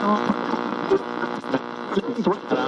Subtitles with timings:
[0.00, 0.22] Sort
[2.50, 2.59] of.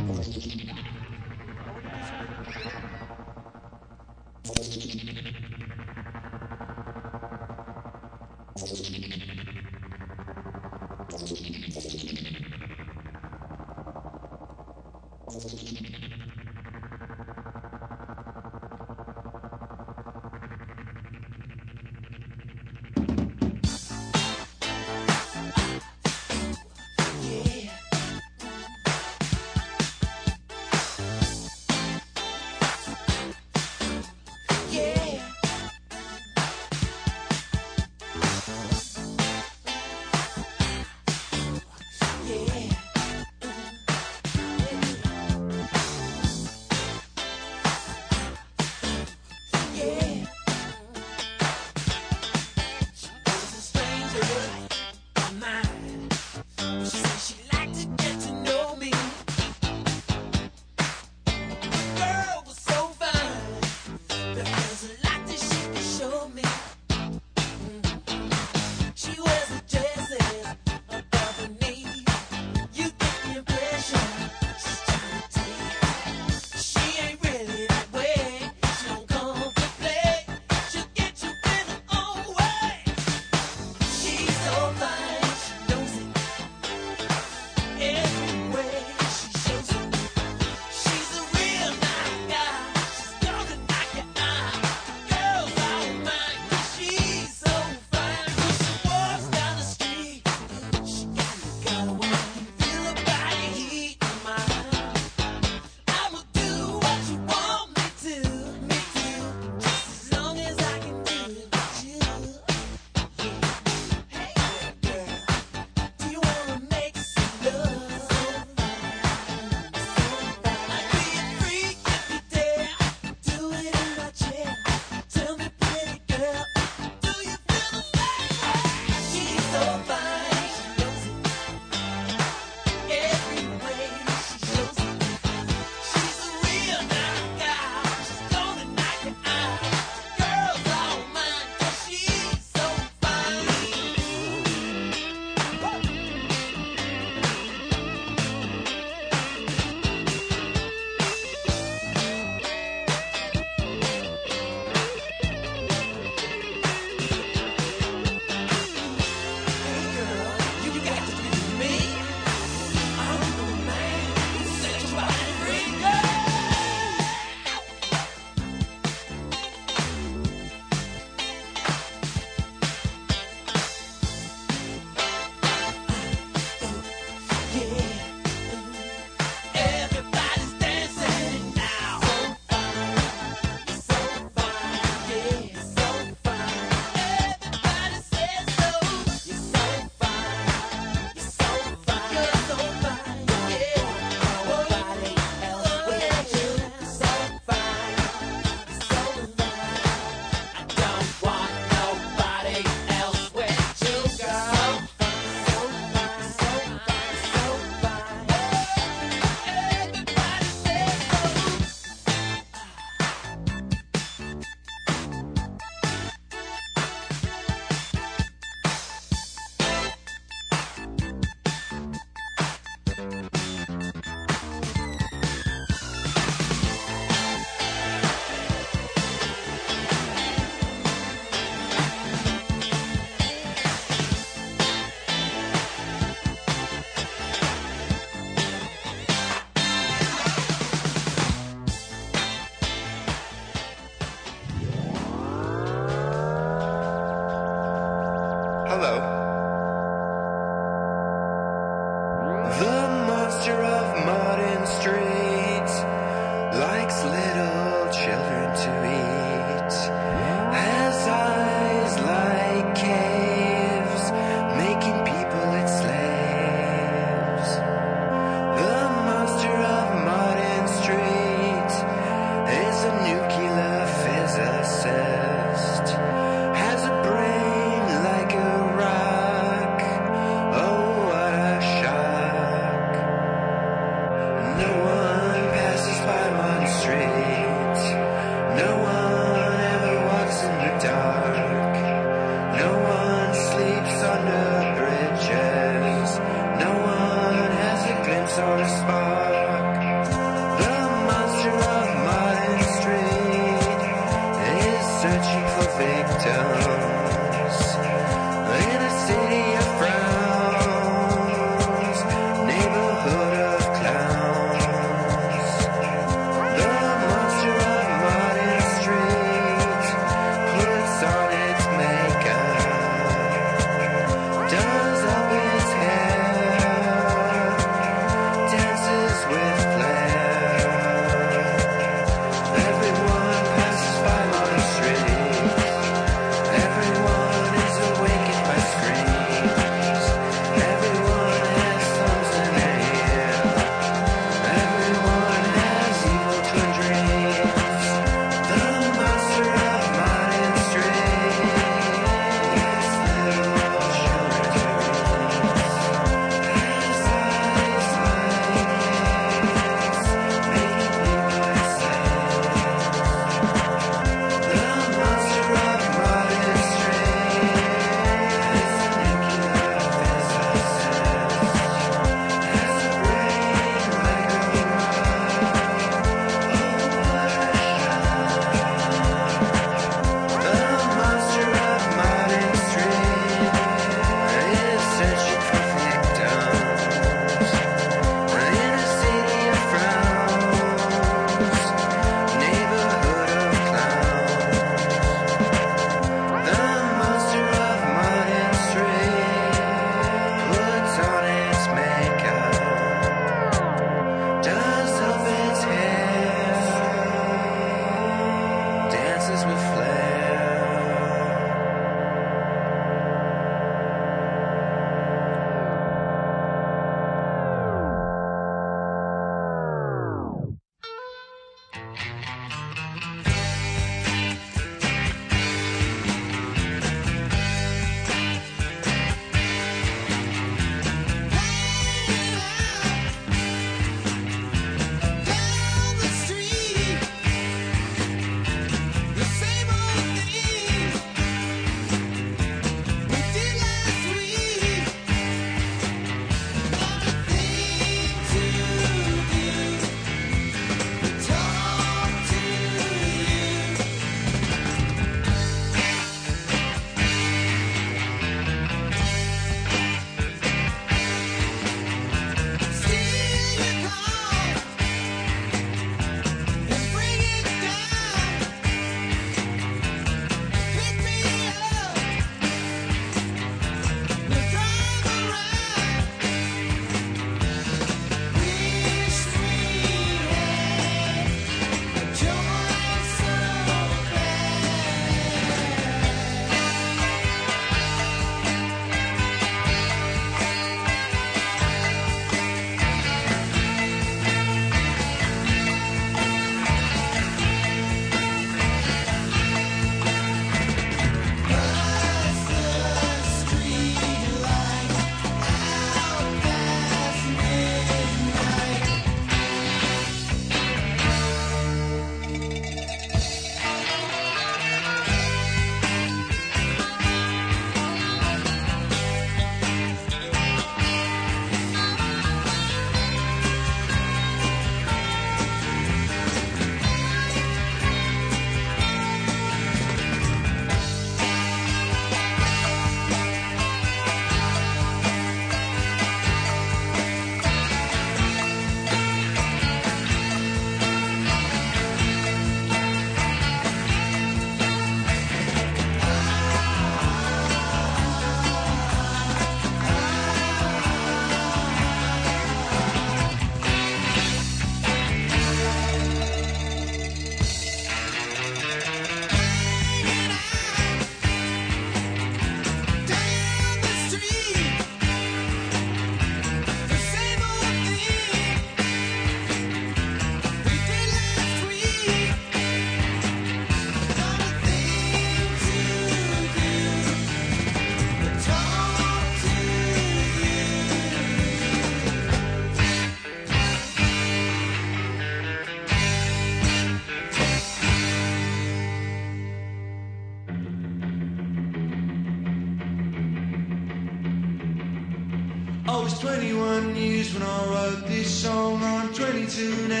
[599.13, 600.00] 22 now,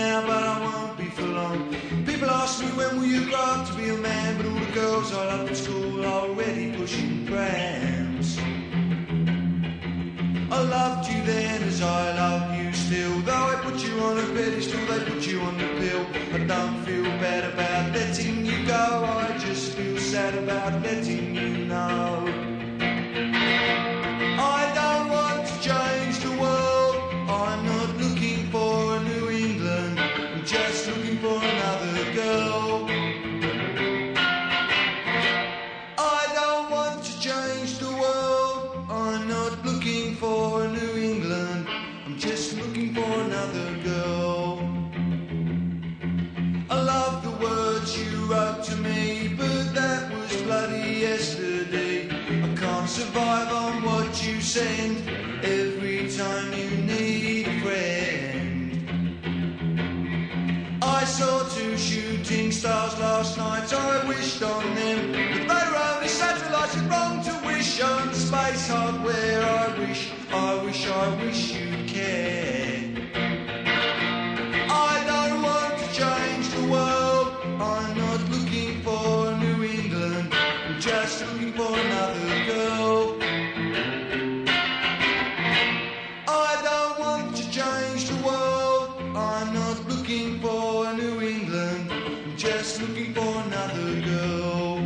[92.81, 94.79] looking for another girl.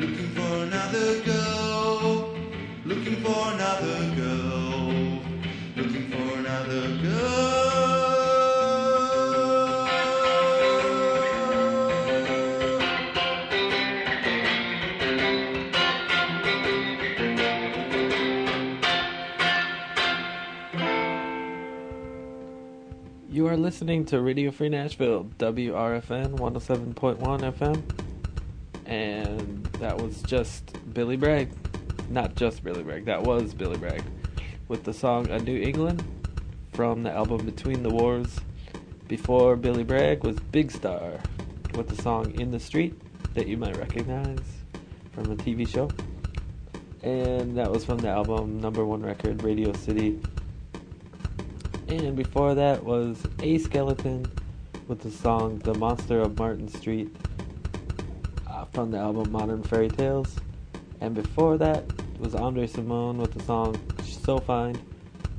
[0.00, 2.34] Looking for another girl.
[2.84, 4.13] Looking for another girl.
[23.54, 27.82] Are listening to Radio Free Nashville, WRFN 107.1 FM.
[28.84, 31.50] And that was just Billy Bragg.
[32.10, 34.02] Not just Billy Bragg, that was Billy Bragg.
[34.66, 36.02] With the song A New England
[36.72, 38.40] from the album Between the Wars.
[39.06, 41.20] Before Billy Bragg was Big Star
[41.76, 43.00] with the song In the Street
[43.34, 44.40] that you might recognize
[45.12, 45.88] from a TV show.
[47.04, 50.18] And that was from the album number one record, Radio City
[51.88, 54.26] and before that was A Skeleton
[54.88, 57.14] with the song The Monster of Martin Street
[58.48, 60.36] uh, from the album Modern Fairy Tales.
[61.00, 61.84] And before that
[62.18, 64.80] was Andre Cymone with the song So Fine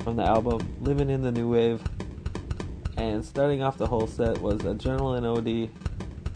[0.04, 1.82] from the album Living in the New Wave.
[2.98, 5.70] And starting off the whole set was Adrenalin OD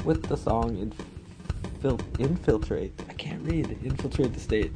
[0.05, 0.91] with the song
[1.81, 2.99] Infil- Infiltrate.
[3.07, 3.77] I can't read.
[3.83, 4.73] Infiltrate the State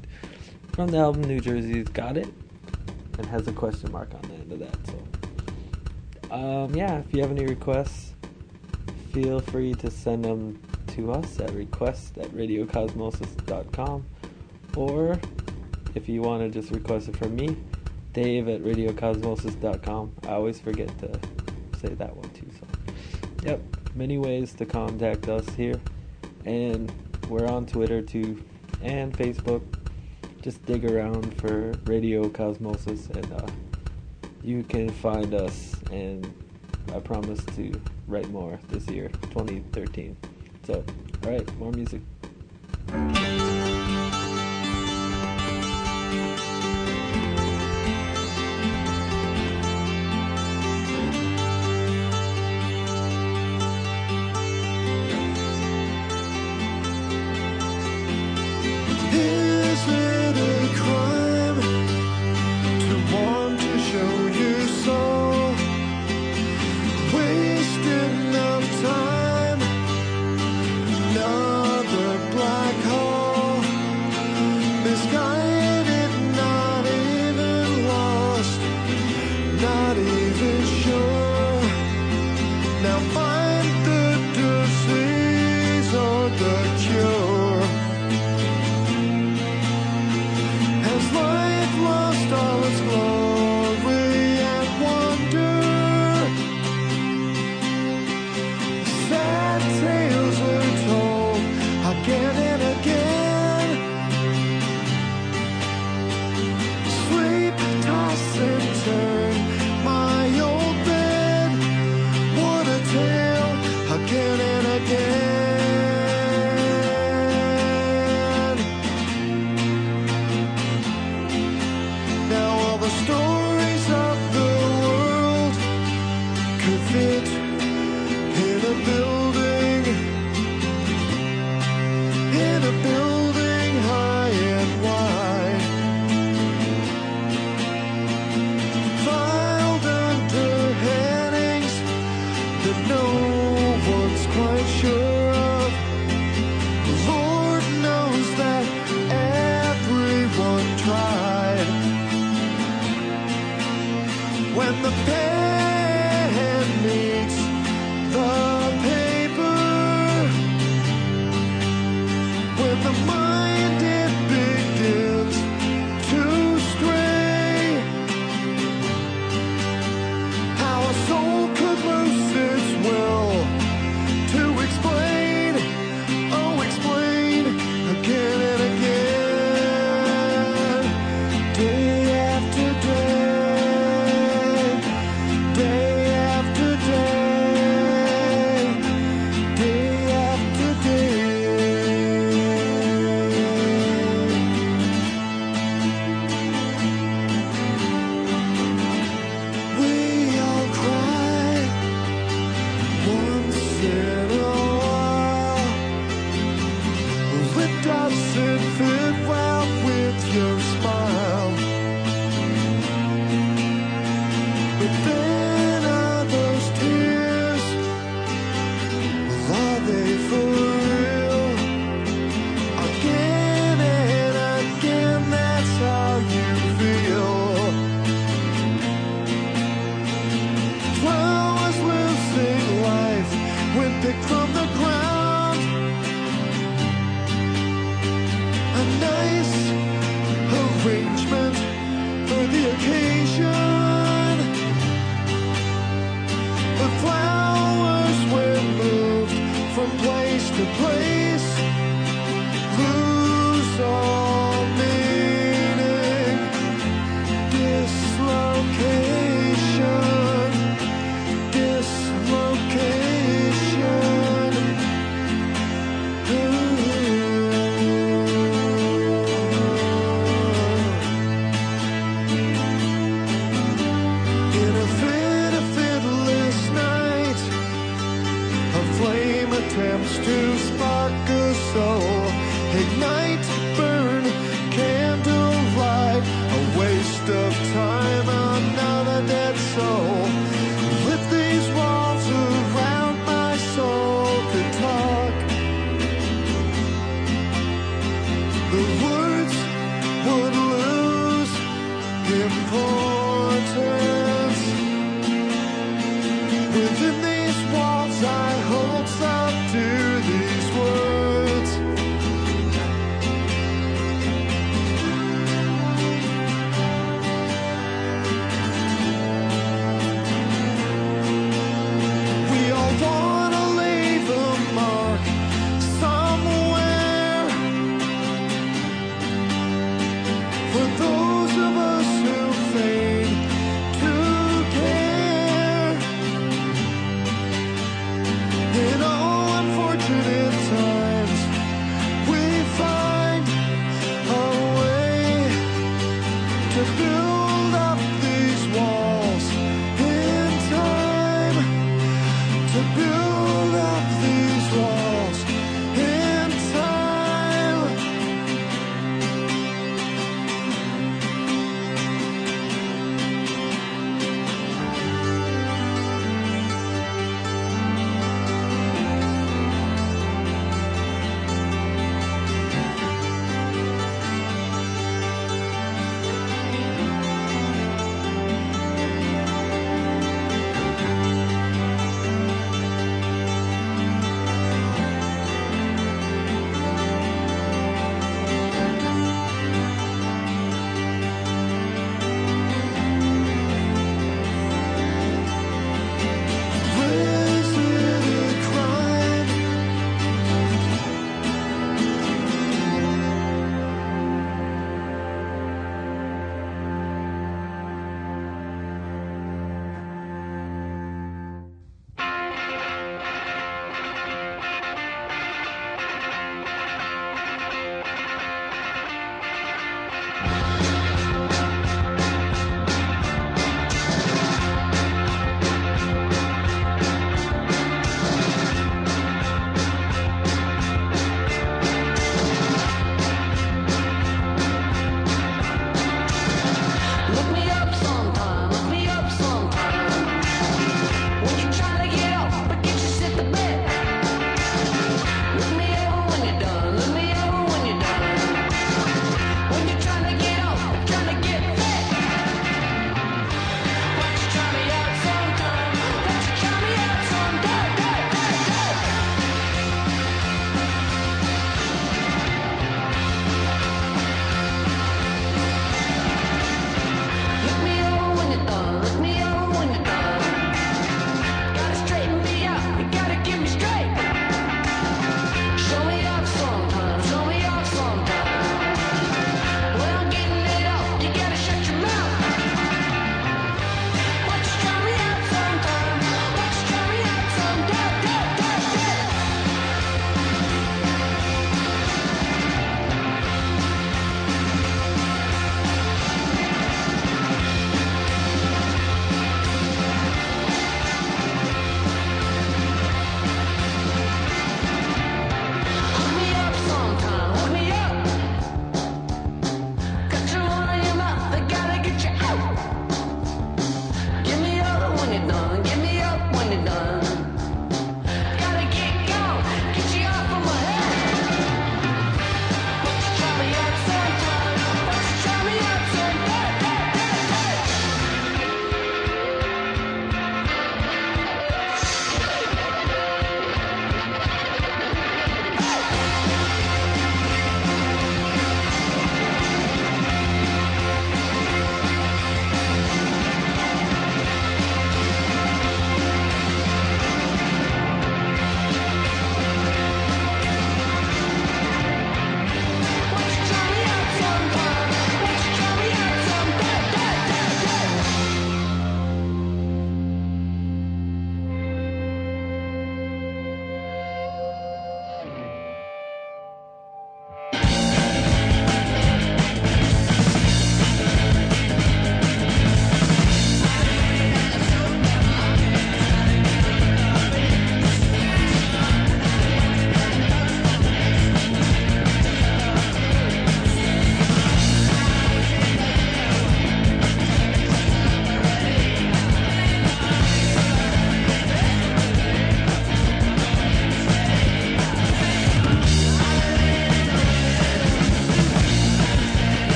[0.74, 2.32] from the album New Jersey's Got It.
[3.18, 4.88] And has a question mark on the end of that.
[4.88, 5.03] So
[6.34, 8.16] um, yeah, if you have any requests,
[9.12, 14.06] feel free to send them to us at request at radiocosmosis.com.
[14.76, 15.20] Or
[15.94, 17.56] if you want to just request it from me,
[18.14, 20.16] Dave at radiocosmosis.com.
[20.24, 21.20] I always forget to
[21.80, 22.48] say that one too.
[22.60, 22.66] So,
[23.46, 23.62] yep,
[23.94, 25.80] many ways to contact us here.
[26.46, 26.92] And
[27.30, 28.44] we're on Twitter too,
[28.82, 29.62] and Facebook.
[30.42, 33.48] Just dig around for Radio Cosmosis and uh,
[34.44, 36.32] you can find us and
[36.94, 37.72] I promise to
[38.08, 40.16] write more this year, 2013.
[40.66, 40.84] So,
[41.26, 42.02] alright, more music.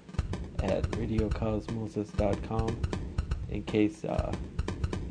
[0.63, 2.98] at radiocosmosis.com
[3.51, 4.33] in case uh,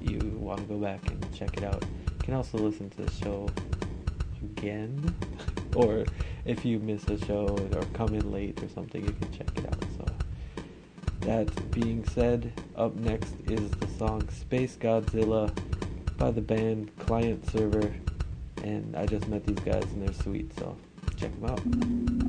[0.02, 1.84] you want to go back and check it out.
[1.84, 3.50] You can also listen to the show
[4.41, 5.15] again,
[5.76, 6.06] or
[6.45, 9.65] if you miss a show or come in late or something, you can check it
[9.65, 9.84] out.
[9.97, 10.06] So,
[11.21, 15.52] that being said, up next is the song Space Godzilla
[16.17, 17.93] by the band Client Server,
[18.63, 20.78] and I just met these guys and they're sweet, so
[21.15, 22.26] check them out.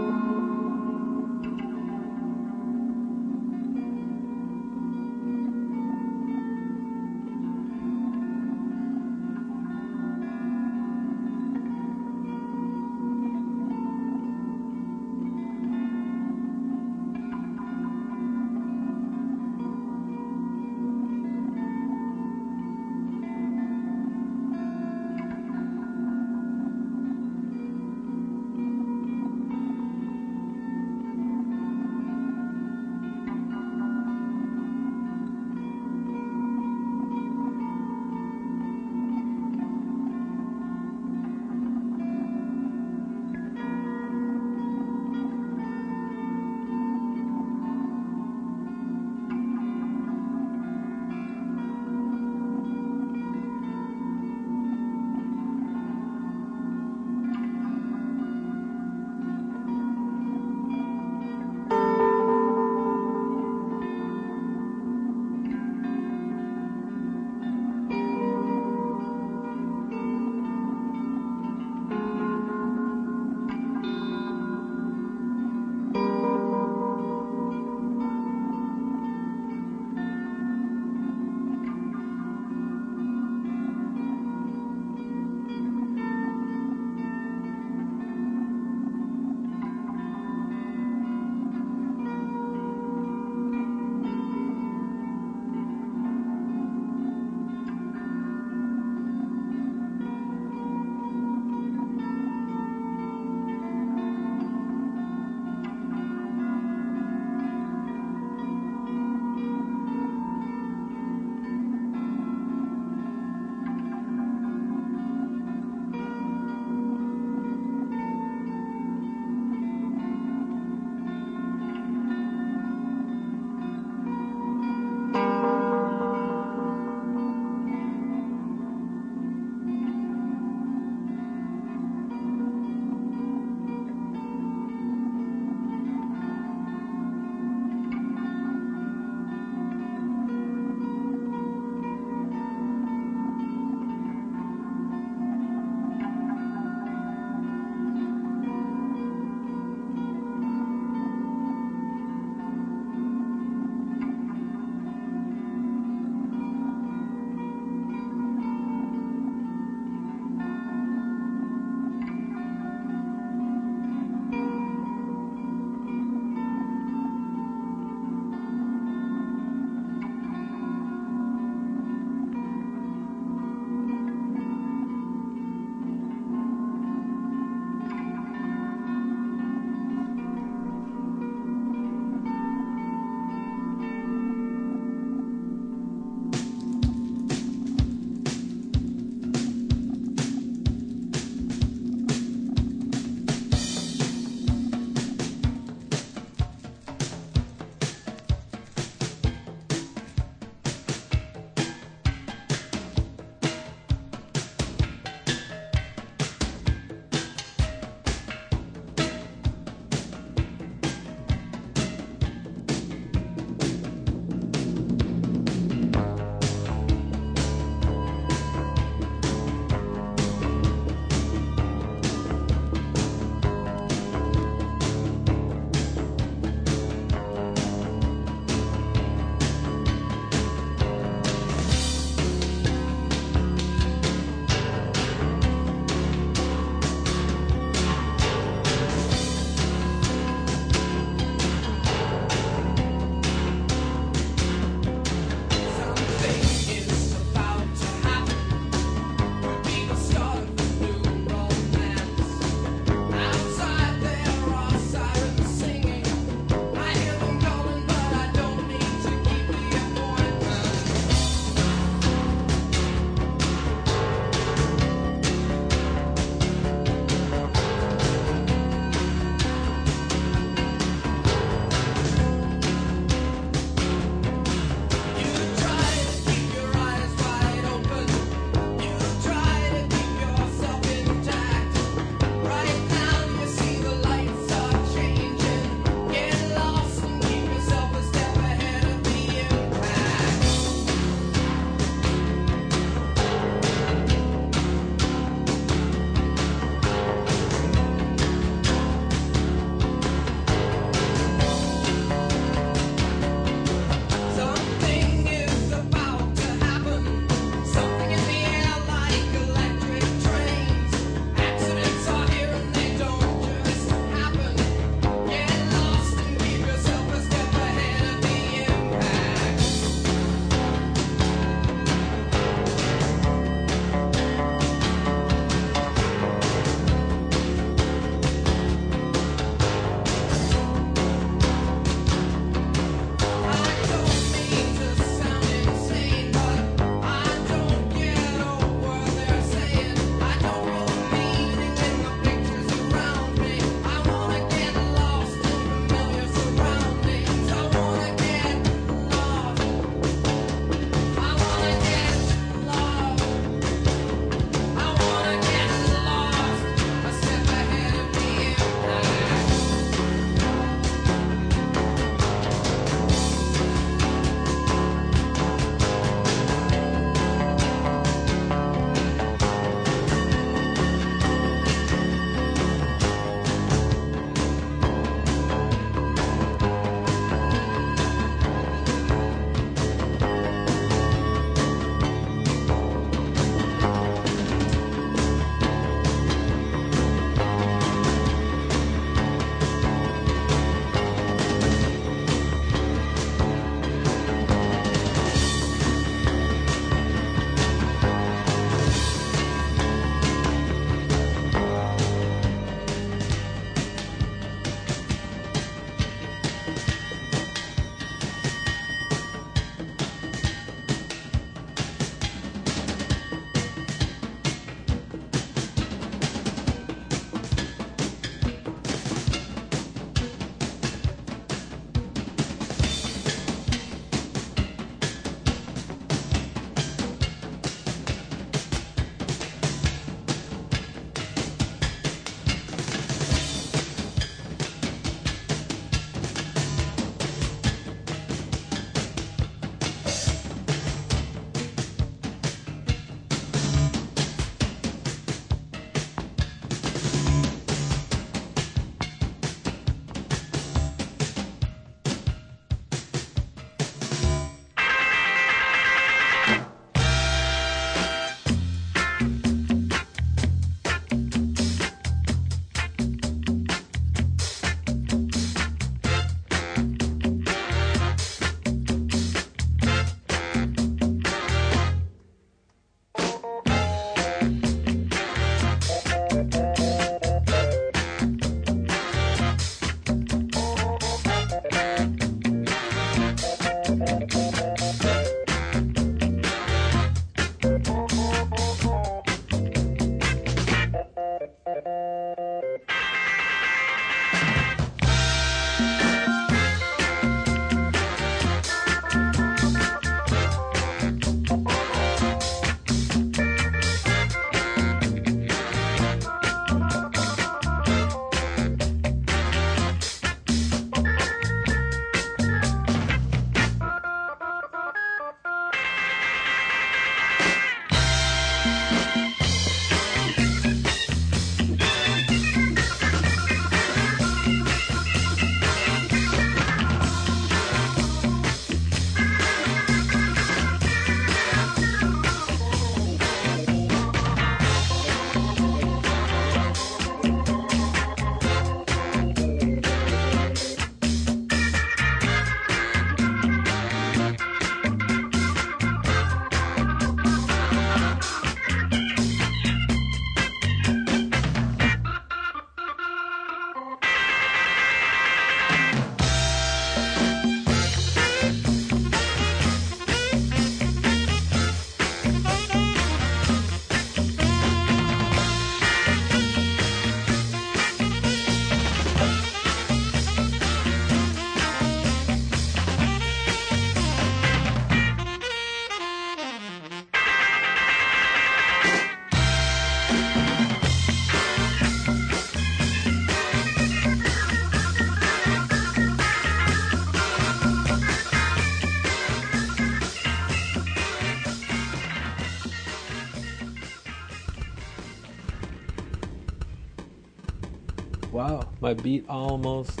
[598.88, 600.00] My beat almost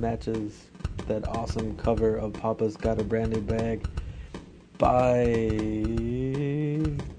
[0.00, 0.70] matches
[1.08, 3.86] that awesome cover of Papa's Got a Brand New Bag
[4.78, 5.26] by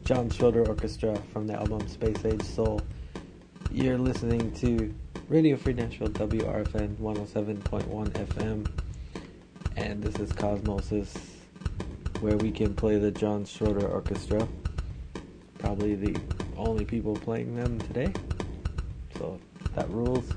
[0.04, 2.82] John Schroeder Orchestra from the album Space Age Soul.
[3.72, 4.92] You're listening to
[5.30, 8.68] Radio Free Nashville WRFN 107.1 FM,
[9.76, 11.16] and this is Cosmosis,
[12.20, 14.48] where we can play the John Schroeder Orchestra.
[15.60, 16.20] Probably the
[16.58, 18.12] only people playing them today.
[19.20, 19.40] So
[19.76, 20.34] that rules.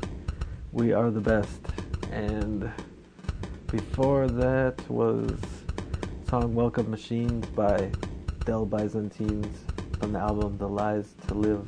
[0.71, 1.62] We are the best.
[2.12, 2.71] And
[3.69, 5.41] before that was
[6.29, 7.91] song Welcome Machines by
[8.45, 9.49] Del Byzanteens
[9.99, 11.66] from the album The Lies to Live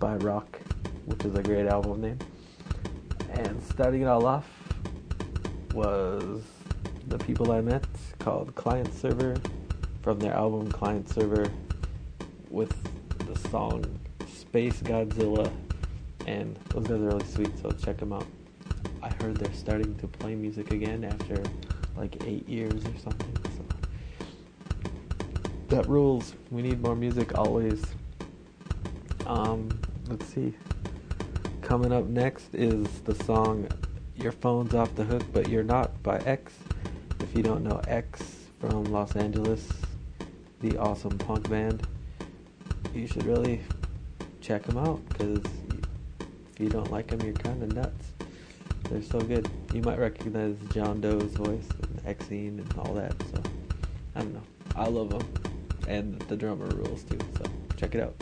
[0.00, 0.58] by Rock,
[1.04, 2.18] which is a great album name.
[3.30, 4.50] And starting it all off
[5.72, 6.42] was
[7.06, 7.86] The People I Met
[8.18, 9.36] called Client Server
[10.02, 11.46] from their album Client Server
[12.48, 12.74] with
[13.18, 13.84] the song
[14.26, 15.48] Space Godzilla.
[16.26, 18.26] And those guys are really sweet, so check them out.
[19.02, 21.42] I heard they're starting to play music again after
[21.96, 23.36] like eight years or something.
[23.56, 23.64] So
[25.68, 26.34] that rules.
[26.50, 27.82] We need more music always.
[29.26, 29.68] Um,
[30.08, 30.54] let's see.
[31.62, 33.68] Coming up next is the song
[34.16, 36.52] "Your Phone's Off the Hook, But You're Not" by X.
[37.20, 38.22] If you don't know X
[38.58, 39.68] from Los Angeles,
[40.60, 41.86] the awesome punk band,
[42.92, 43.62] you should really
[44.40, 45.44] check them out because
[46.60, 48.12] you don't like them, you're kind of nuts.
[48.88, 49.48] They're so good.
[49.72, 53.14] You might recognize John Doe's voice and Exene and all that.
[53.30, 53.42] So
[54.14, 54.42] I don't know.
[54.74, 55.26] I love them,
[55.88, 57.18] and the drummer rules too.
[57.36, 57.44] So
[57.76, 58.14] check it out.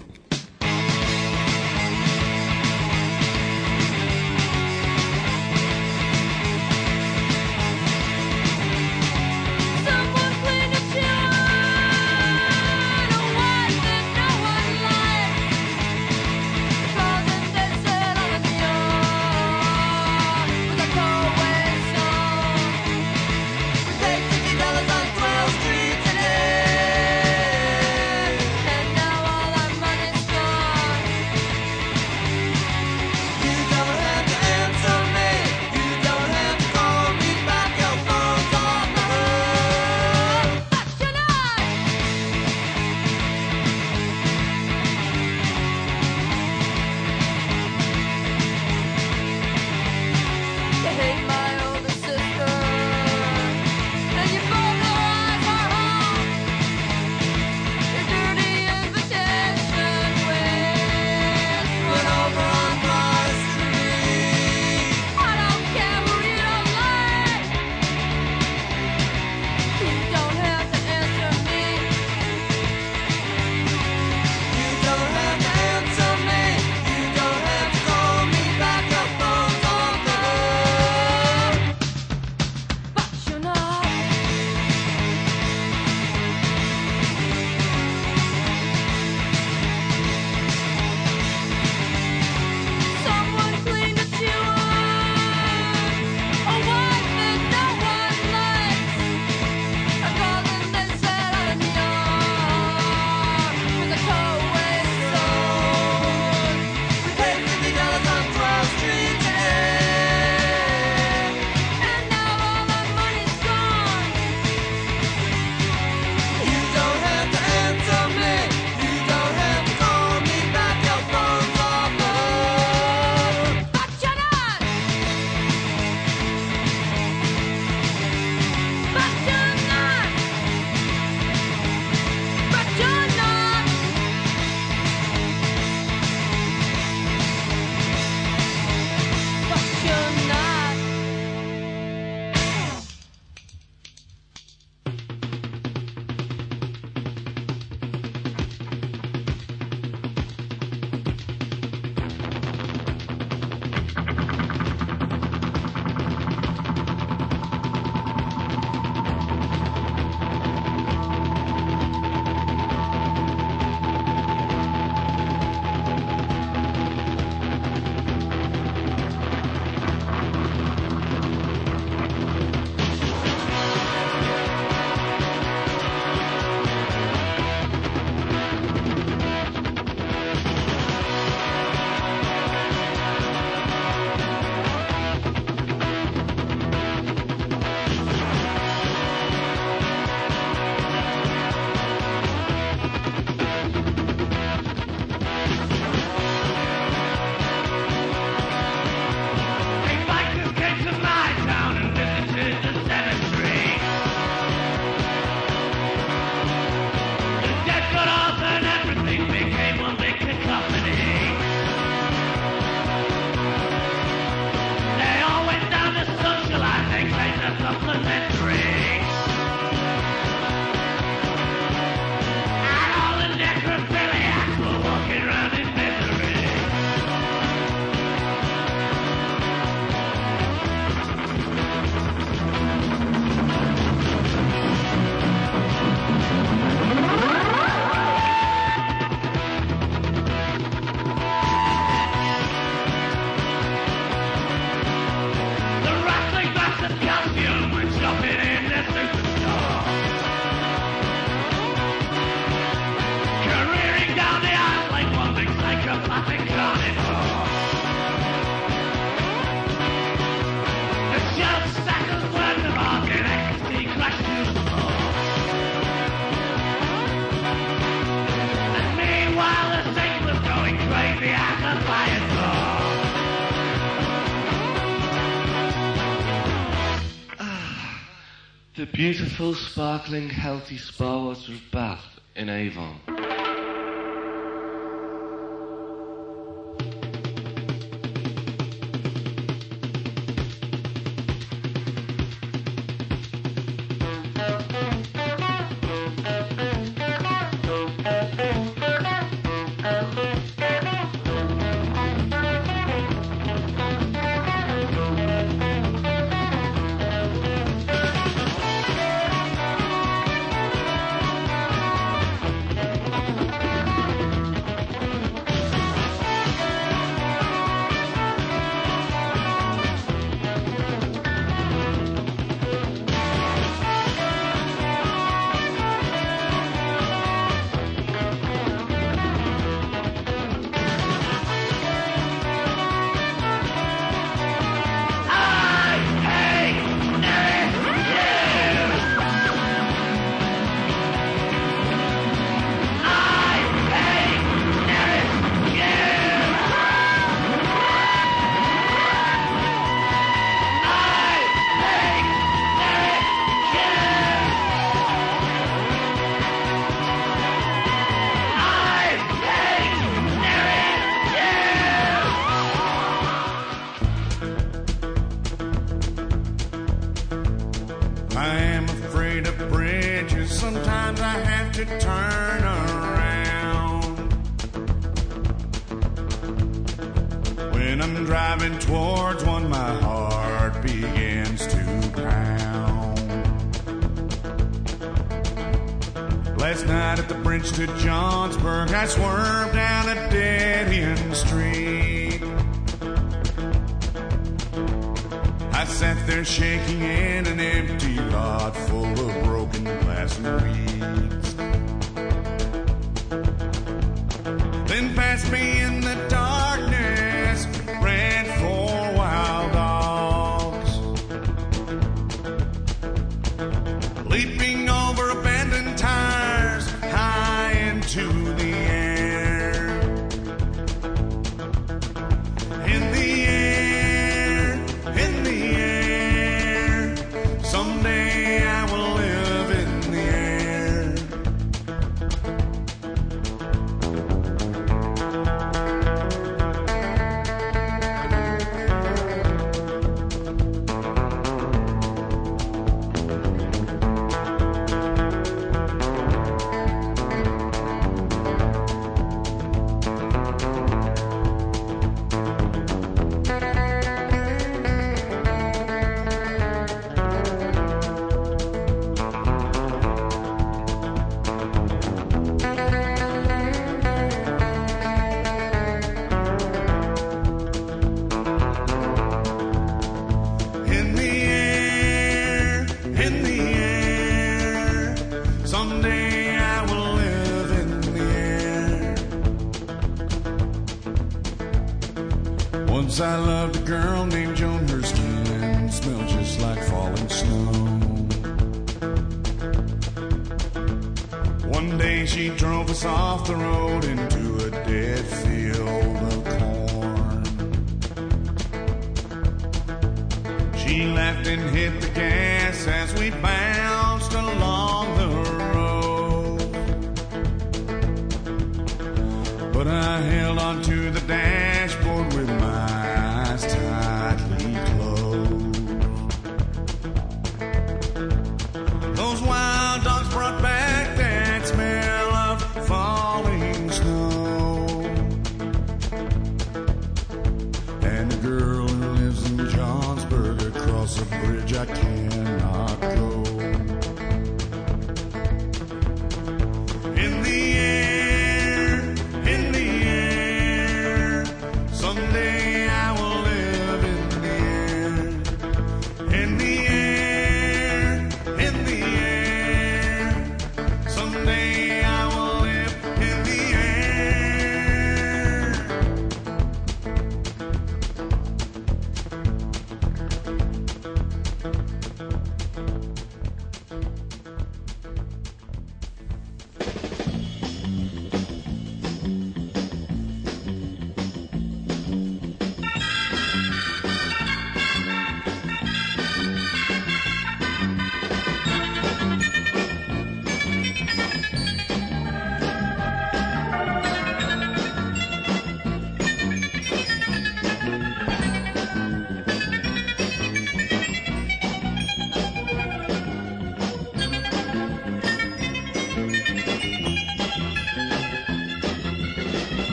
[279.78, 283.07] Sparkling, healthy spa water of Bath in Avon.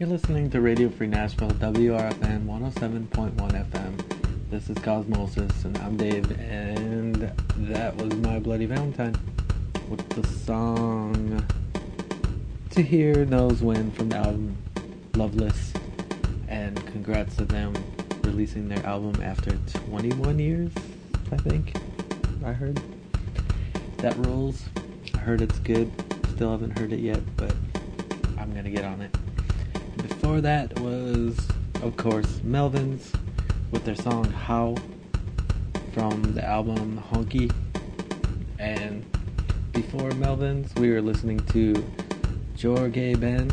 [0.00, 4.50] You're listening to Radio Free Nashville, WRFN 107.1 FM.
[4.50, 7.30] This is Cosmosis, and I'm Dave, and
[7.68, 9.14] that was My Bloody Valentine
[9.90, 11.44] with the song
[12.70, 14.56] To Hear Knows When from the album
[15.16, 15.74] Loveless.
[16.48, 17.74] And congrats to them
[18.22, 19.50] releasing their album after
[19.86, 20.72] 21 years,
[21.30, 21.76] I think.
[22.42, 22.80] I heard.
[23.98, 24.64] That rules.
[25.14, 25.92] I heard it's good.
[26.30, 27.54] Still haven't heard it yet, but
[28.38, 29.14] I'm gonna get on it.
[30.20, 31.48] Before that was,
[31.82, 33.10] of course, Melvins
[33.70, 34.76] with their song How
[35.94, 37.50] from the album Honky.
[38.58, 39.06] And
[39.72, 41.72] before Melvins, we were listening to
[42.60, 43.48] Jorge Ben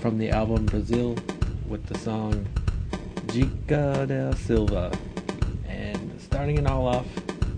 [0.00, 1.16] from the album Brazil
[1.68, 2.44] with the song
[3.28, 4.90] Xica da Silva.
[5.68, 7.06] And starting it all off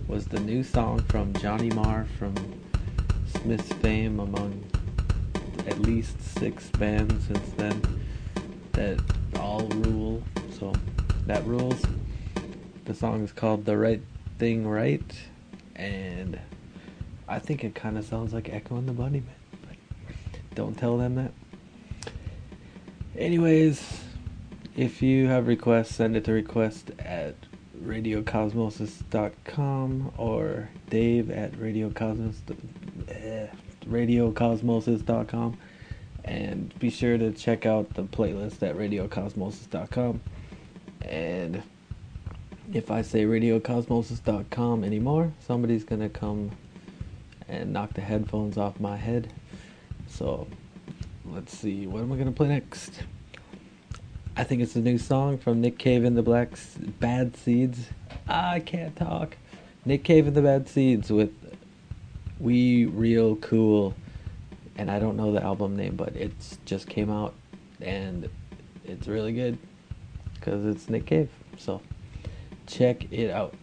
[0.07, 2.35] was the new song from Johnny Marr from
[3.27, 4.67] Smith's fame among
[5.71, 7.81] at least six bands since then
[8.73, 9.01] that
[9.39, 10.23] all rule.
[10.59, 10.73] So
[11.27, 11.81] that rules.
[12.85, 14.03] The song is called The Right
[14.39, 15.15] Thing Right,
[15.77, 16.41] and
[17.29, 19.23] I think it kind of sounds like Echo and the Bunnymen,
[19.63, 19.77] but
[20.57, 21.33] don't tell them that.
[23.17, 24.03] Anyways,
[24.77, 27.37] if you have requests, send it to request at
[27.85, 32.39] radiocosmosis.com or dave at radiocosmos,
[33.09, 33.47] eh,
[33.83, 35.59] radiocosmosis.com.
[36.25, 40.21] And be sure to check out the playlist at radiocosmosis.com.
[41.03, 41.63] And
[42.73, 46.53] if I say radiocosmosis.com anymore, somebody's going to come
[47.49, 49.33] and knock the headphones off my head.
[50.09, 50.47] So
[51.25, 53.03] let's see, what am I going to play next?
[54.37, 57.89] I think it's a new song from Nick Cave and the Blacks, Bad Seeds.
[58.29, 59.37] I can't talk.
[59.85, 61.33] Nick Cave and the Bad Seeds with
[62.41, 63.95] We Real Cool.
[64.77, 67.35] And I don't know the album name, but it's just came out
[67.81, 68.29] and
[68.85, 69.59] it's really good
[70.35, 71.29] because it's Nick Cave.
[71.59, 71.83] So
[72.67, 73.55] check it out.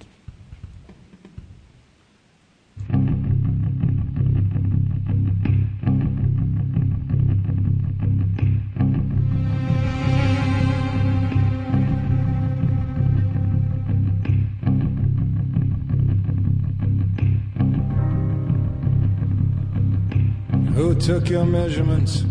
[21.08, 22.26] Took your measurements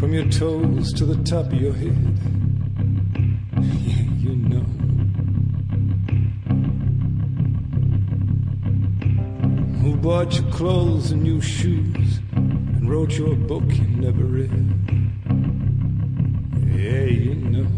[0.00, 2.18] from your toes to the top of your head?
[3.60, 4.64] Yeah, you know.
[9.82, 14.50] Who bought your clothes and new shoes and wrote your book you never read?
[16.74, 17.68] Yeah, you know.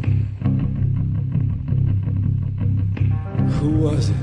[3.58, 4.16] Who was it?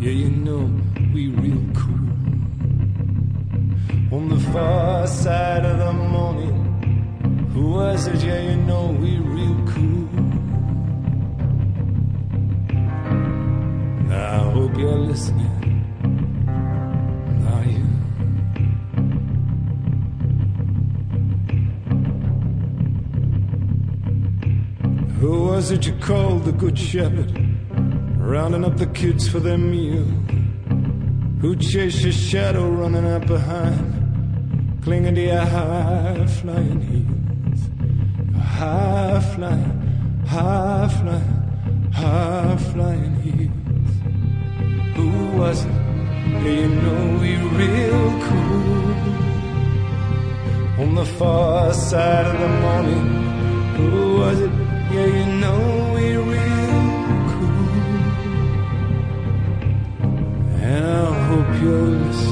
[0.00, 0.70] Yeah, you know,
[1.12, 2.01] we real cool.
[4.12, 8.22] On the far side of the morning, who was it?
[8.22, 10.08] Yeah, you know we real cool.
[14.10, 15.48] Now I hope you're listening.
[17.52, 17.86] Are you?
[25.20, 27.32] Who was it you called the good shepherd?
[28.18, 30.04] Rounding up the kids for their meal.
[31.40, 33.91] Who chased your shadow running up behind,
[34.82, 37.60] clinging to your high flying heels.
[38.32, 43.94] Your high flying, high flying, high flying heels.
[44.96, 45.70] Who was it?
[46.42, 48.92] Yeah, you know we real cool.
[50.82, 53.06] On the far side of the morning,
[53.76, 54.52] who was it?
[54.92, 56.82] Yeah, you know we real
[57.30, 57.70] cool.
[60.60, 62.31] And I hope you're listening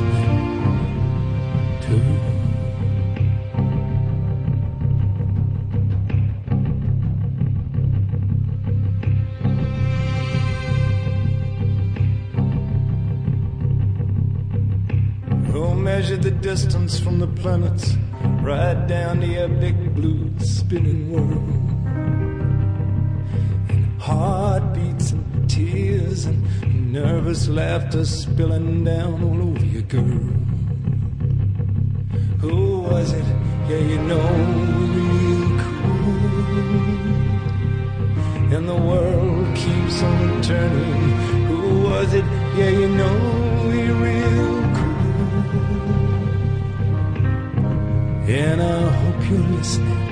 [16.91, 17.97] distance from the planets
[18.43, 21.71] right down to your big blue spinning world?
[23.69, 30.21] And heartbeats and tears and nervous laughter spilling down all over you, girl.
[32.41, 33.25] Who was it?
[33.69, 34.29] Yeah, you know,
[34.97, 36.21] real cool.
[38.55, 41.11] And the world keeps on turning.
[41.49, 42.25] Who was it?
[42.57, 43.17] Yeah, you know,
[43.69, 44.70] we real
[48.31, 50.10] And I hope you're listening.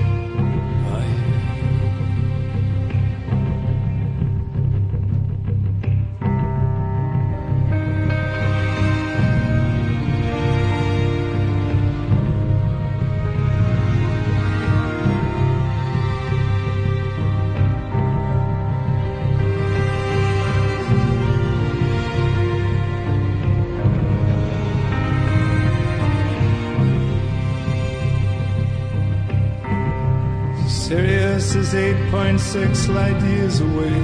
[32.38, 33.98] 8.6 light years away.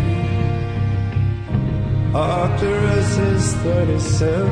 [2.12, 4.48] Arcturus is 37.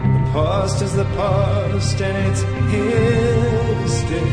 [0.00, 2.42] The past is the past and it's
[2.72, 4.32] here to stay.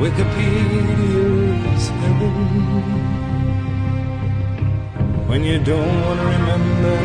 [0.00, 2.36] Wikipedia's heaven.
[5.28, 6.96] When you don't want to remember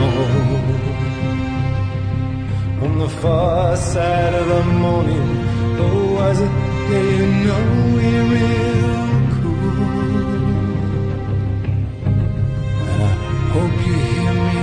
[0.00, 0.08] no
[0.50, 0.80] more.
[2.84, 5.39] On the far side of the morning,
[5.82, 6.52] oh, was it
[6.90, 10.60] yeah, you know we're real cool.
[12.88, 13.08] I
[13.54, 14.62] hope you hear me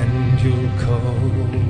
[0.00, 1.61] and you'll call.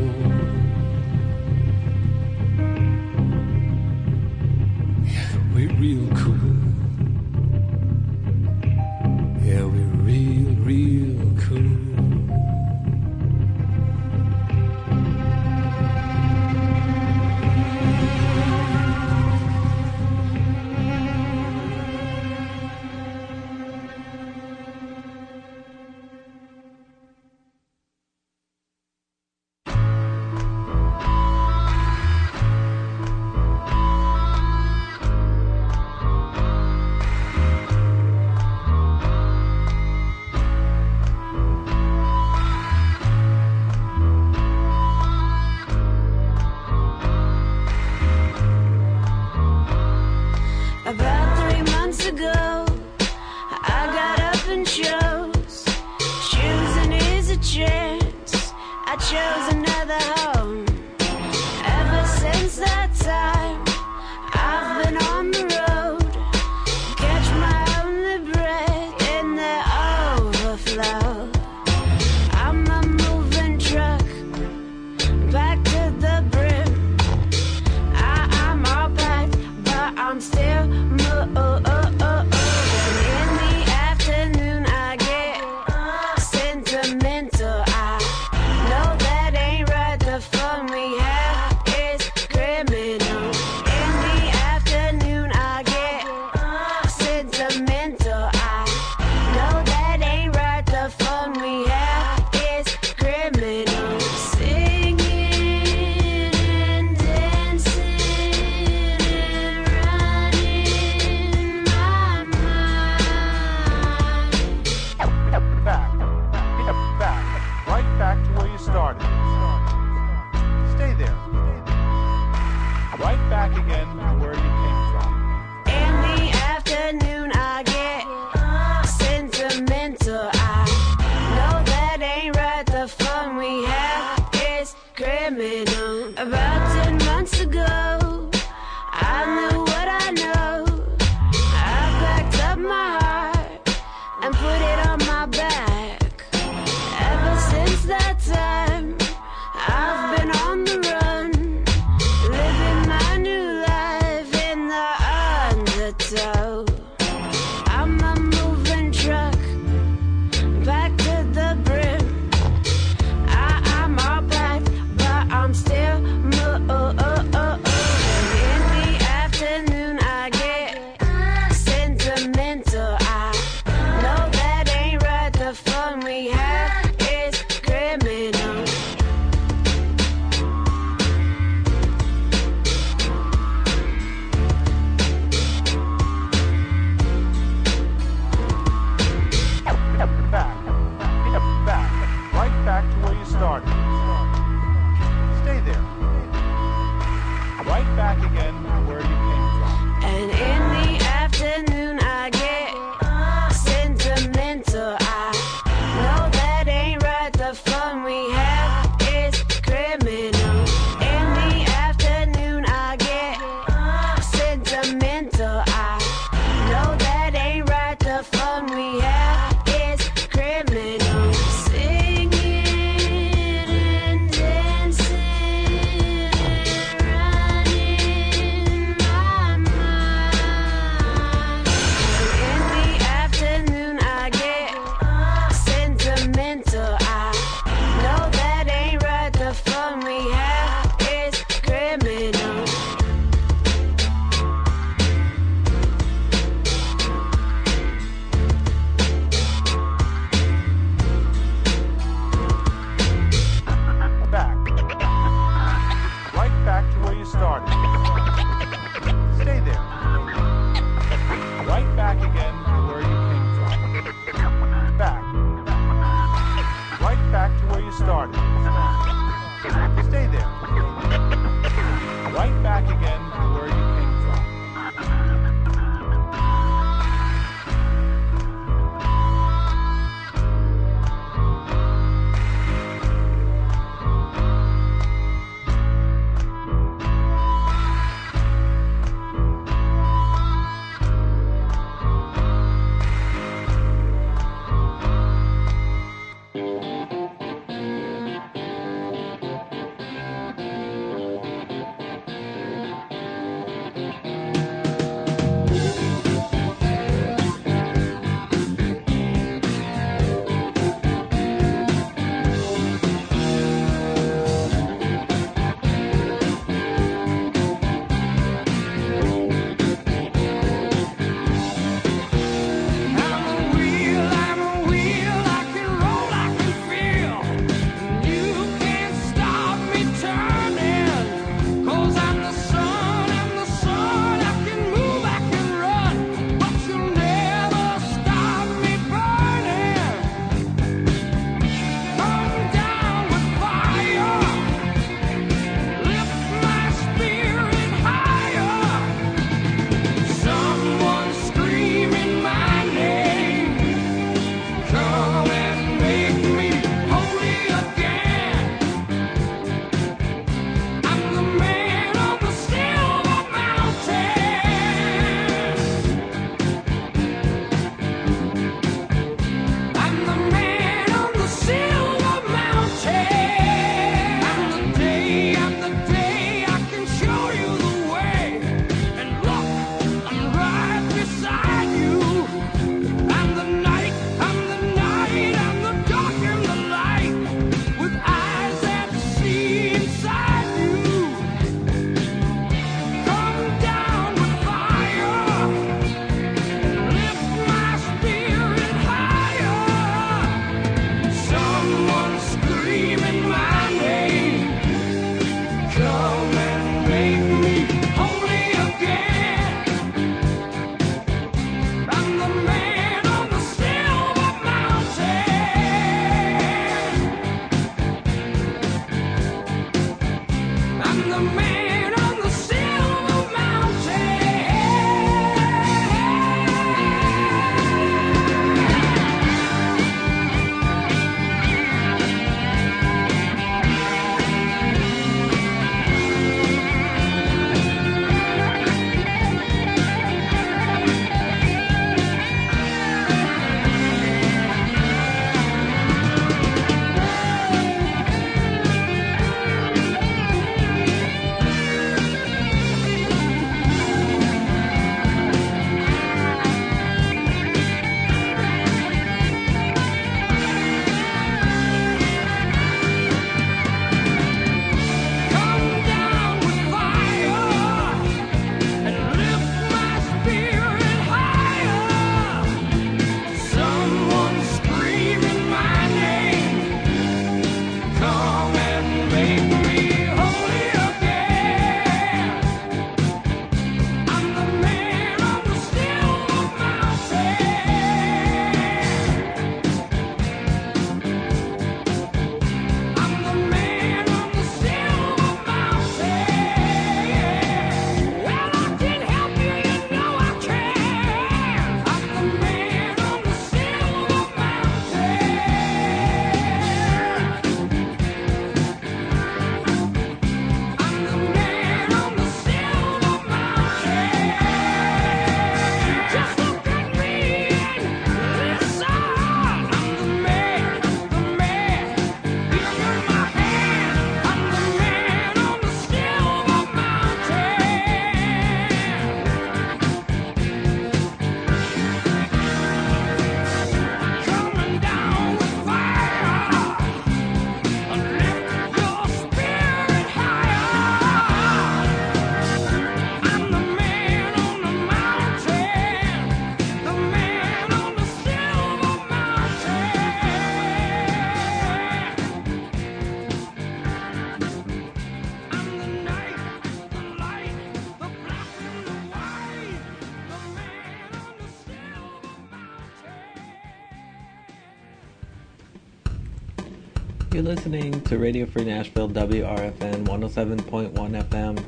[567.73, 571.15] Listening to Radio Free Nashville, WRFN 107.1
[571.49, 571.82] FM.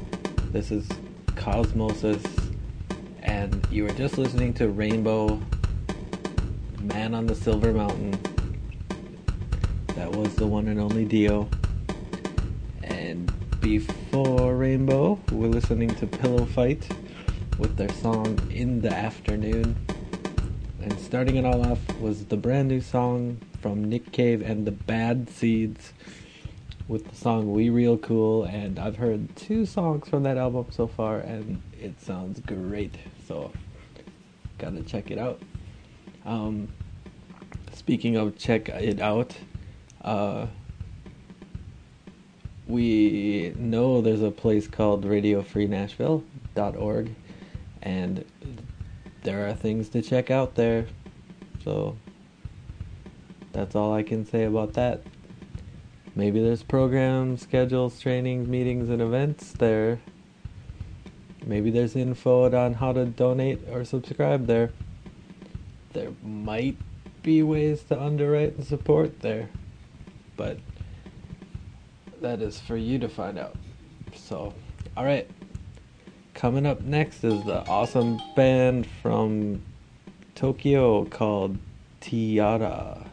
[0.51, 0.89] This is
[1.27, 2.24] Cosmosis,
[3.23, 5.43] and you were just listening to Rainbow
[6.81, 8.12] Man on the Silver Mountain.
[9.89, 11.51] That was the one and only Dio.
[12.82, 13.31] And
[13.61, 16.89] before Rainbow, we're listening to Pillow Fight
[17.59, 19.77] with their song In the Afternoon.
[20.81, 24.73] And starting it all off was the brand new song from Nick Cave and the
[24.73, 25.93] Bad Seeds
[26.89, 28.45] with the song We Real Cool.
[28.45, 32.95] And I've heard two songs from that album so far, and it sounds great.
[33.27, 33.53] So,
[34.59, 35.41] gotta check it out.
[36.25, 36.69] Um,
[37.73, 39.37] speaking of check it out,
[40.03, 40.47] uh,
[42.66, 47.15] we know there's a place called RadioFreeNashville.org,
[47.83, 48.25] and
[49.23, 50.87] there are things to check out there.
[51.65, 51.97] So
[53.53, 55.03] that's all I can say about that.
[56.15, 60.01] Maybe there's programs, schedules, trainings, meetings, and events there.
[61.45, 64.70] Maybe there's info on how to donate or subscribe there.
[65.93, 66.77] There might
[67.23, 69.49] be ways to underwrite and support there,
[70.36, 70.59] but
[72.20, 73.57] that is for you to find out.
[74.15, 74.55] So,
[74.97, 75.31] alright.
[76.35, 79.62] Coming up next is the awesome band from
[80.35, 81.59] Tokyo called
[82.01, 83.06] Tiara.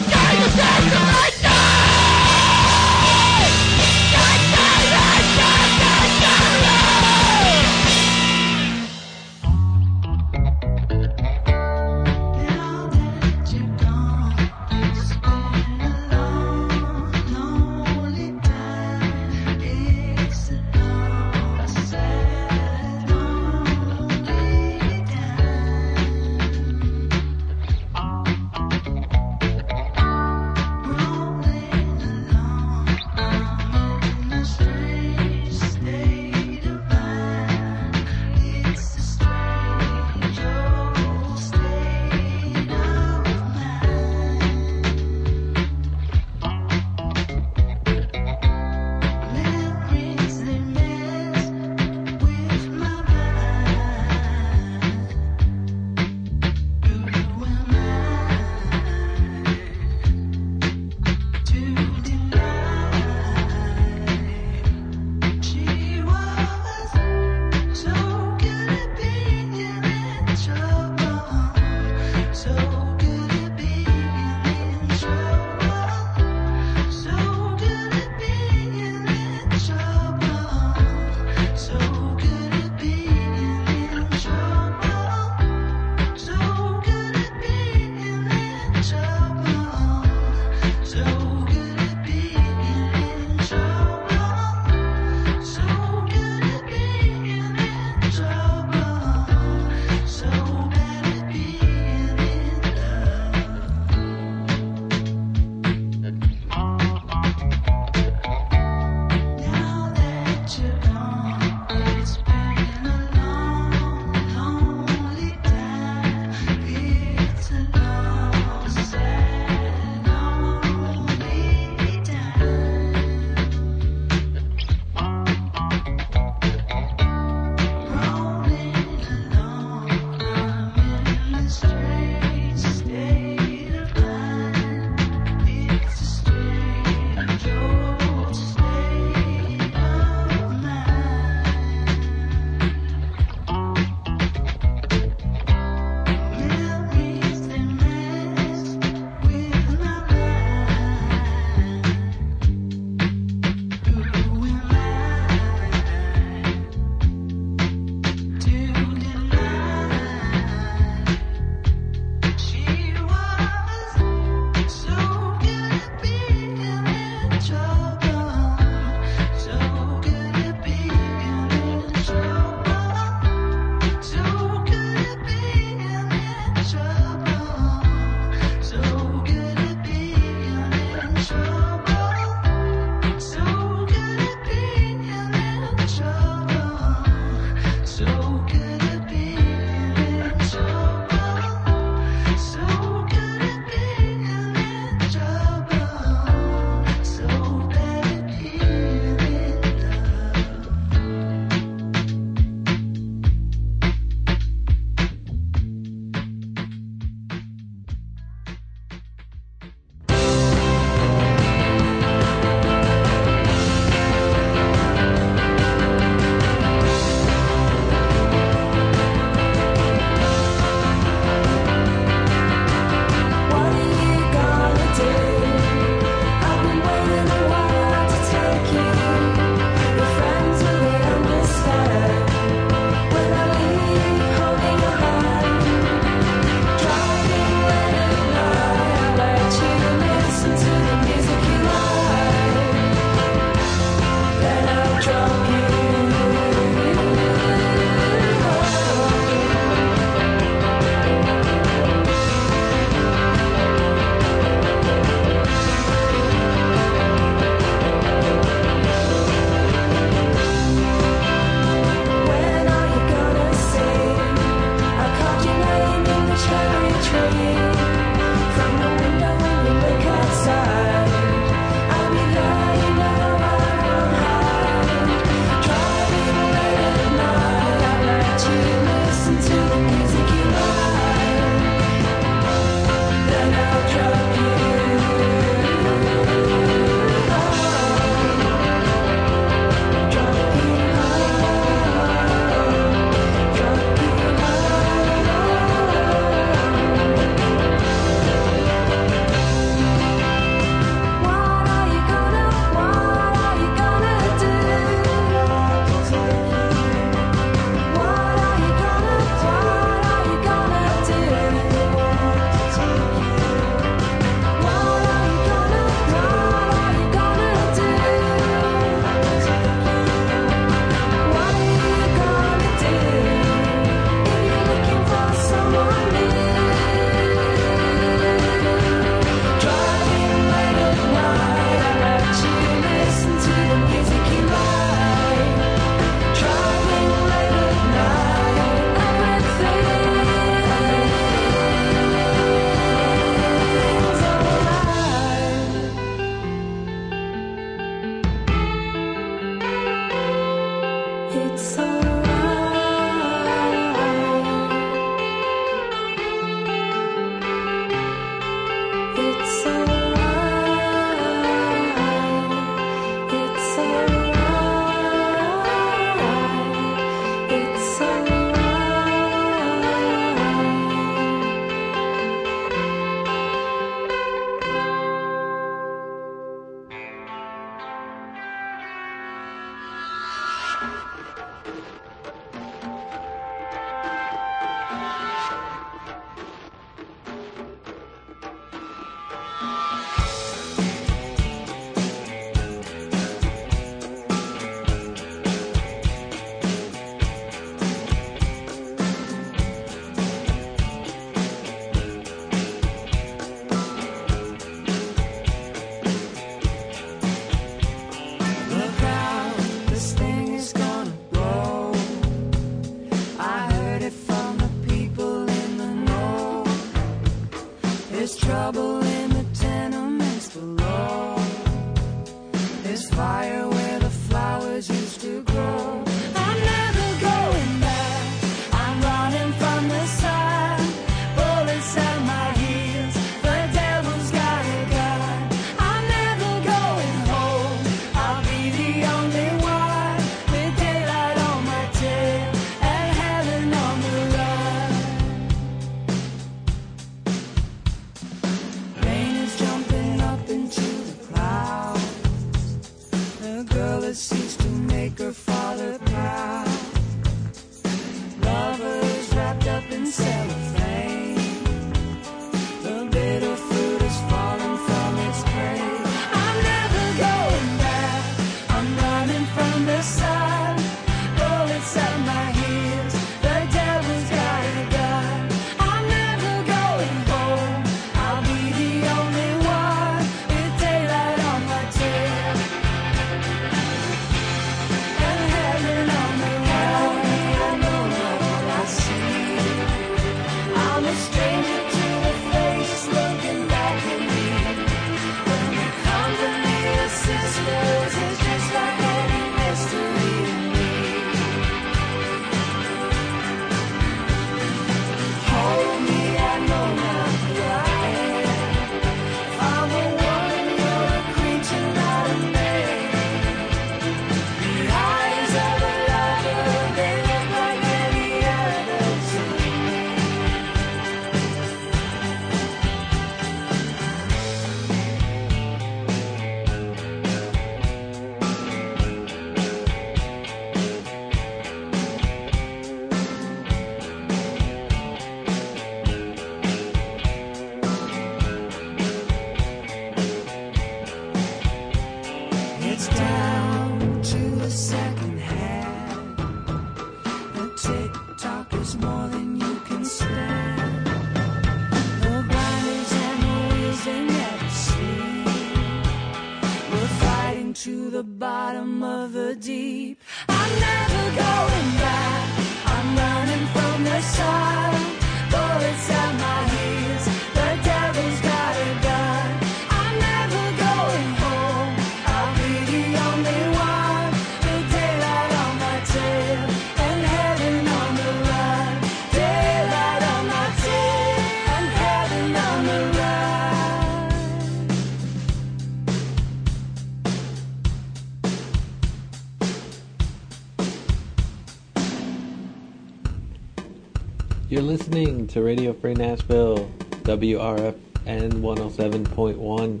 [596.00, 596.88] Free Nashville,
[597.22, 600.00] WRFN 107.1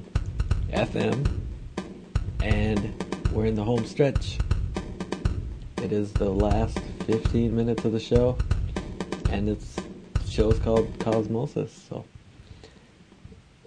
[0.70, 1.26] FM,
[2.40, 4.38] and we're in the home stretch.
[5.82, 8.38] It is the last 15 minutes of the show,
[9.30, 12.04] and it's the show's called Cosmosis, so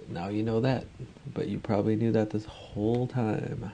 [0.07, 0.85] now you know that,
[1.33, 3.73] but you probably knew that this whole time.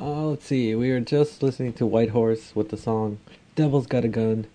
[0.00, 3.18] Oh, let's see, we were just listening to Whitehorse with the song
[3.56, 4.46] Devil's Got a Gun.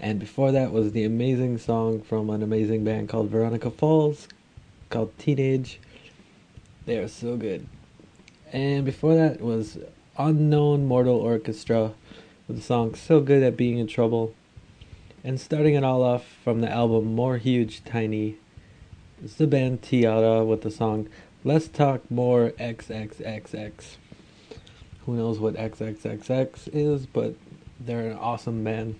[0.00, 4.28] And before that was the amazing song from an amazing band called Veronica Falls
[4.88, 5.78] called Teenage.
[6.86, 7.66] They are so good.
[8.50, 9.76] And before that was
[10.16, 11.92] Unknown Mortal Orchestra
[12.48, 14.34] with the song So Good at Being in Trouble.
[15.22, 18.38] And starting it all off from the album More Huge Tiny
[19.22, 21.10] is the band Tiara with the song
[21.44, 23.96] Let's Talk More XXXX.
[25.04, 27.34] Who knows what XXXX is, but
[27.78, 28.98] they're an awesome band.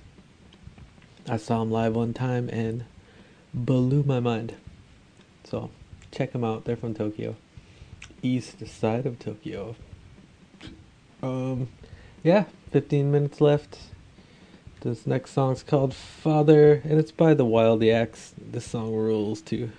[1.30, 2.84] I saw them live one time and
[3.54, 4.54] blew my mind.
[5.44, 5.70] So
[6.10, 6.64] check them out.
[6.64, 7.36] They're from Tokyo,
[8.20, 9.76] east side of Tokyo.
[11.22, 11.68] Um,
[12.24, 13.78] yeah, 15 minutes left.
[14.80, 18.34] This next song's called Father, and it's by the Wild Yaks.
[18.36, 19.70] This song rules too.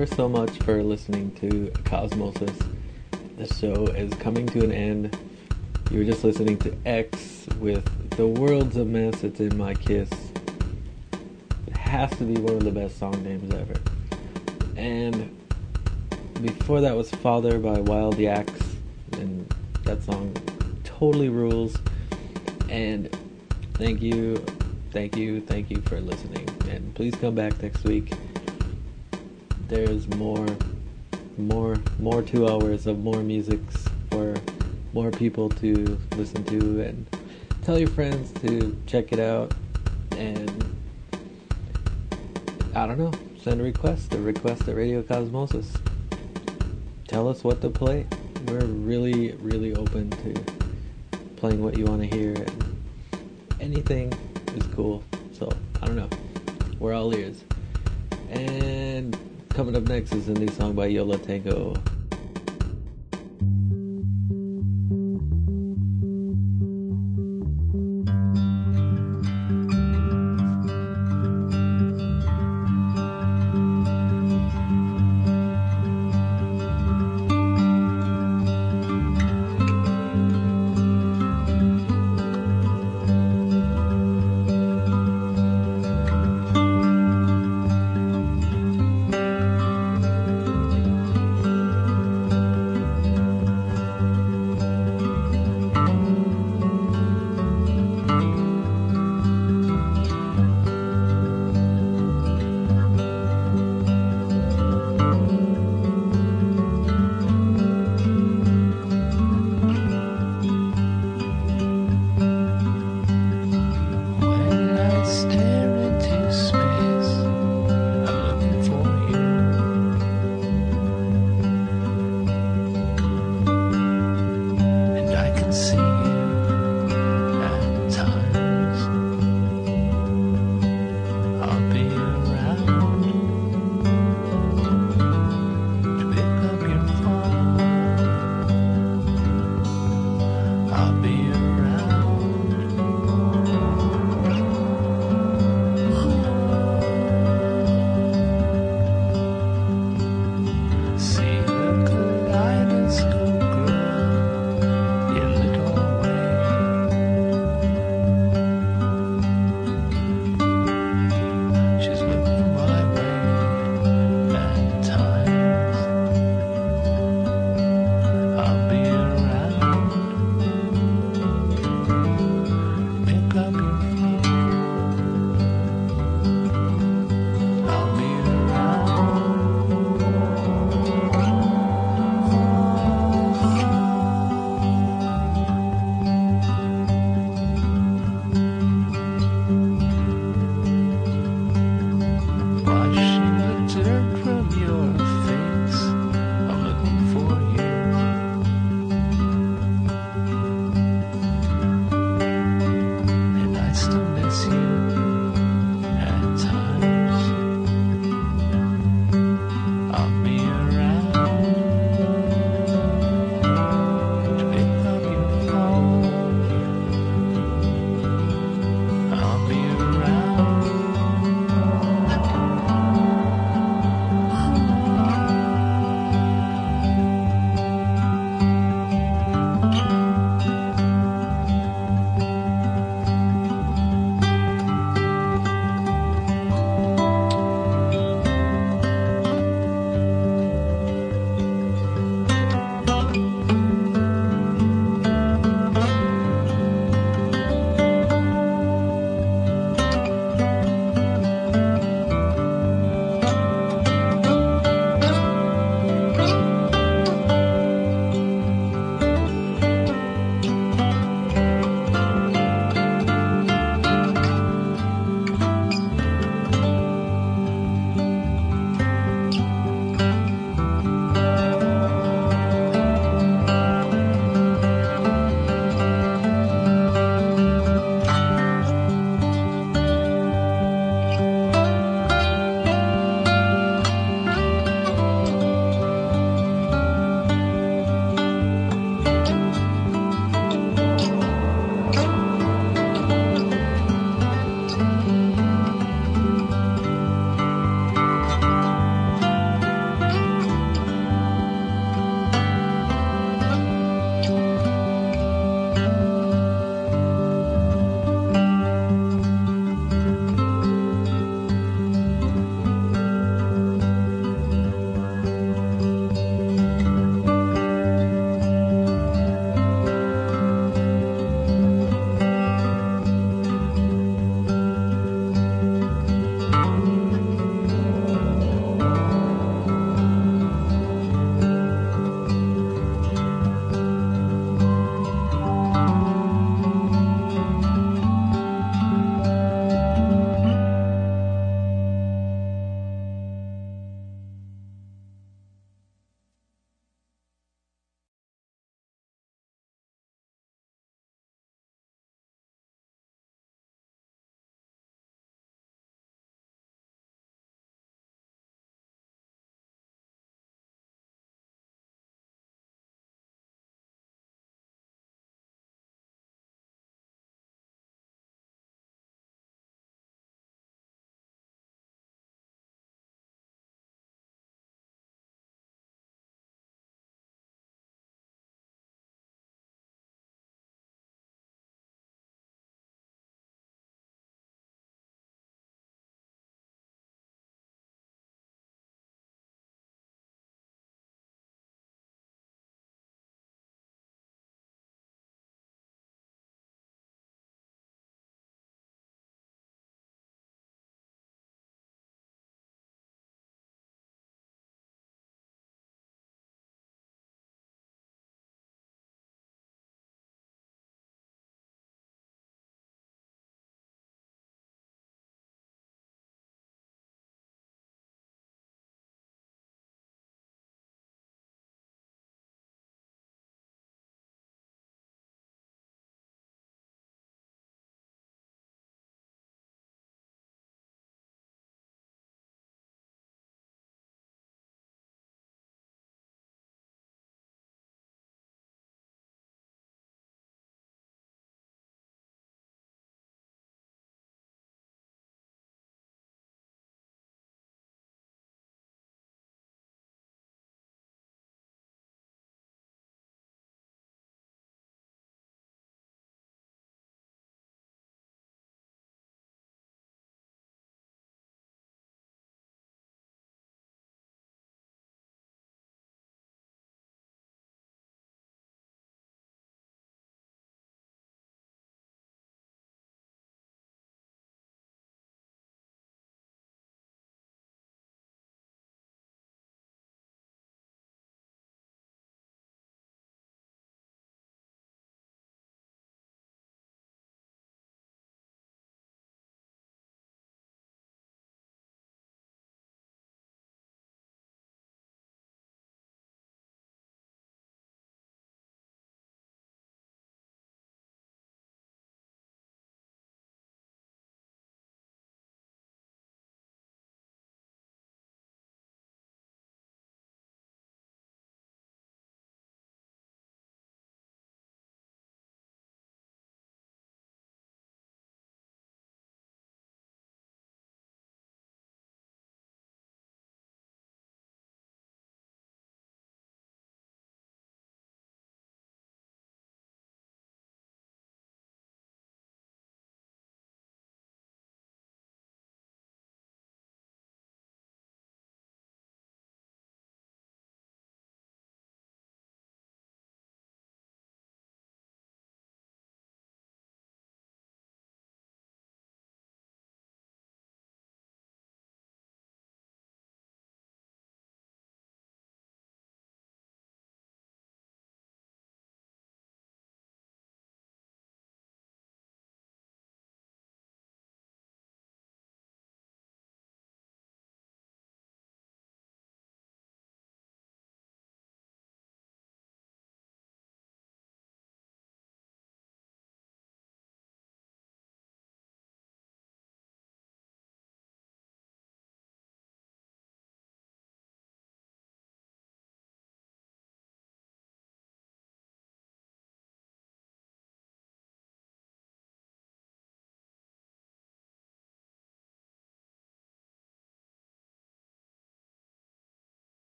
[0.00, 2.56] Ever so much for listening to Cosmosis.
[3.36, 5.14] The show is coming to an end.
[5.90, 10.08] You were just listening to X with The World's a Mess, It's in My Kiss.
[11.66, 13.74] It has to be one of the best song names ever.
[14.74, 15.38] And
[16.40, 18.76] before that was Father by Wild Yaks,
[19.12, 19.54] and
[19.84, 20.34] that song
[20.82, 21.76] totally rules.
[22.70, 23.14] And
[23.74, 24.42] thank you,
[24.92, 26.48] thank you, thank you for listening.
[26.70, 28.14] And please come back next week.
[29.70, 30.48] There's more,
[31.38, 34.34] more, more two hours of more musics for
[34.92, 37.06] more people to listen to, and
[37.62, 39.54] tell your friends to check it out.
[40.16, 40.50] And
[42.74, 45.80] I don't know, send a request, a request at Radio Cosmosis.
[47.06, 48.08] Tell us what to play.
[48.48, 50.34] We're really, really open to
[51.36, 52.84] playing what you want to hear, and
[53.60, 54.12] anything
[54.56, 55.04] is cool.
[55.32, 55.48] So,
[55.80, 56.10] I don't know.
[56.80, 57.44] We're all ears.
[58.30, 59.16] And
[59.60, 61.74] coming up next is a new song by Yo La Tengo